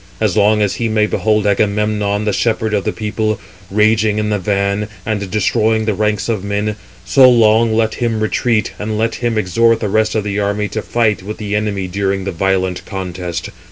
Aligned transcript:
As 0.19 0.35
long 0.35 0.63
as 0.63 0.77
he 0.77 0.89
may 0.89 1.05
behold 1.05 1.45
Agamemnon, 1.45 2.25
the 2.25 2.33
shepherd 2.33 2.73
of 2.73 2.85
the 2.85 2.91
people, 2.91 3.39
raging 3.69 4.17
in 4.17 4.31
the 4.31 4.39
van, 4.39 4.87
[and] 5.05 5.29
destroying 5.29 5.85
the 5.85 5.93
ranks 5.93 6.27
of 6.27 6.43
men, 6.43 6.75
so 7.05 7.29
long 7.29 7.71
let 7.75 7.93
368 7.93 8.07
him 8.07 8.19
retreat, 8.19 8.73
and 8.79 8.97
let 8.97 9.13
him 9.21 9.37
exhort 9.37 9.79
the 9.79 9.89
rest 9.89 10.15
of 10.15 10.23
the 10.23 10.39
army 10.39 10.67
to 10.69 10.81
fight 10.81 11.21
with 11.21 11.37
the 11.37 11.55
enemy 11.55 11.85
during 11.87 12.23
the 12.23 12.31
violent 12.31 12.83
contest. 12.83 13.51